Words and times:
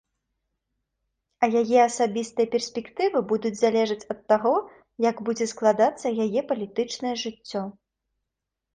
А 1.45 1.49
яе 1.61 1.77
асабістыя 1.89 2.51
перспектывы 2.57 3.23
будуць 3.33 3.53
залежаць 3.63 4.01
ад 4.15 4.19
таго, 4.35 4.55
як 5.09 5.17
будзе 5.31 5.45
складацца 5.55 6.07
яе 6.29 6.41
палітычнае 6.53 7.15
жыццё. 7.27 7.61